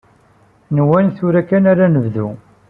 Nwan 0.75 1.07
tura 1.15 1.41
kan 1.49 1.63
ara 1.71 1.85
nebdu. 1.87 2.27